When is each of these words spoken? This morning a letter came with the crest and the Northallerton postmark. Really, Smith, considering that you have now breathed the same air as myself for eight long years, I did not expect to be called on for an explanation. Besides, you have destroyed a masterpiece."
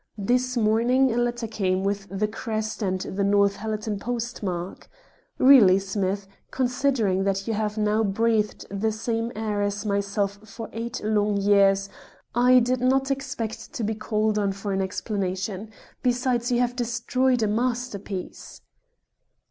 This 0.17 0.57
morning 0.57 1.13
a 1.13 1.17
letter 1.17 1.45
came 1.45 1.83
with 1.83 2.07
the 2.09 2.27
crest 2.27 2.81
and 2.81 2.99
the 3.01 3.23
Northallerton 3.23 3.99
postmark. 3.99 4.89
Really, 5.37 5.77
Smith, 5.77 6.27
considering 6.49 7.23
that 7.23 7.47
you 7.47 7.53
have 7.53 7.77
now 7.77 8.03
breathed 8.03 8.65
the 8.71 8.91
same 8.91 9.31
air 9.35 9.61
as 9.61 9.85
myself 9.85 10.39
for 10.43 10.71
eight 10.73 11.03
long 11.03 11.37
years, 11.37 11.87
I 12.33 12.57
did 12.57 12.79
not 12.81 13.11
expect 13.11 13.73
to 13.73 13.83
be 13.83 13.93
called 13.93 14.39
on 14.39 14.53
for 14.53 14.71
an 14.73 14.81
explanation. 14.81 15.69
Besides, 16.01 16.51
you 16.51 16.61
have 16.61 16.75
destroyed 16.75 17.43
a 17.43 17.47
masterpiece." 17.47 18.61